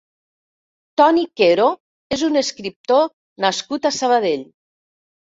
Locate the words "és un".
2.17-2.39